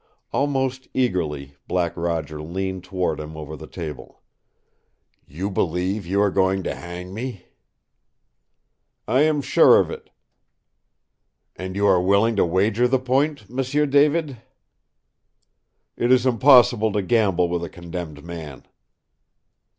Almost 0.33 0.87
eagerly 0.95 1.57
Black 1.67 1.95
Roger 1.95 2.41
leaned 2.41 2.83
toward 2.83 3.19
him 3.19 3.37
over 3.37 3.55
the 3.55 3.67
table. 3.67 4.19
"You 5.27 5.51
believe 5.51 6.07
you 6.07 6.19
are 6.23 6.31
going 6.31 6.63
to 6.63 6.73
hang 6.73 7.13
me?" 7.13 7.45
"I 9.07 9.21
am 9.21 9.43
sure 9.43 9.79
of 9.79 9.91
it." 9.91 10.09
"And 11.55 11.75
you 11.75 11.85
are 11.85 12.01
willing 12.01 12.35
to 12.37 12.45
wager 12.47 12.87
the 12.87 12.97
point, 12.97 13.47
M'sieu 13.47 13.85
David?" 13.85 14.37
"It 15.95 16.11
is 16.11 16.25
impossible 16.25 16.91
to 16.93 17.03
gamble 17.03 17.47
with 17.47 17.63
a 17.63 17.69
condemned 17.69 18.23
man." 18.25 18.65